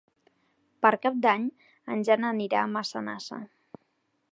[0.85, 1.45] Per Cap d'Any
[1.97, 3.41] en Jan anirà a Massanassa.